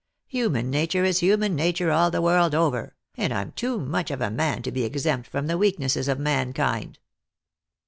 Human 0.29 0.71
nature 0.71 1.03
is 1.03 1.19
human 1.19 1.55
nature 1.55 1.91
all 1.91 2.09
the 2.09 2.23
world 2.23 2.55
over, 2.55 2.95
and 3.17 3.31
I'm 3.31 3.51
too 3.51 3.79
much 3.79 4.09
of 4.09 4.19
a 4.19 4.31
man 4.31 4.63
to 4.63 4.71
be 4.71 4.83
exempt 4.83 5.29
from 5.29 5.45
the 5.45 5.59
weaknesses 5.59 6.07
of 6.07 6.17
mankind." 6.17 6.97